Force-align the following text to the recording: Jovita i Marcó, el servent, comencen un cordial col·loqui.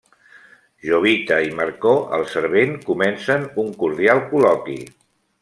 Jovita 0.85 1.37
i 1.47 1.51
Marcó, 1.59 1.93
el 2.19 2.25
servent, 2.31 2.73
comencen 2.89 3.47
un 3.65 3.71
cordial 3.83 4.25
col·loqui. 4.33 4.81